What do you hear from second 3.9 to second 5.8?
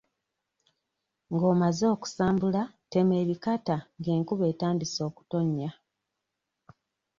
ng'enkuba etandise okutonnya.